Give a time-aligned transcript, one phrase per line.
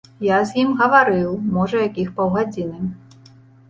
[0.27, 2.79] Я з ім гаварыў, можа, якіх паўгадзіны.